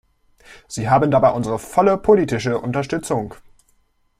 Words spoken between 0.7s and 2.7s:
haben dabei unsere volle politische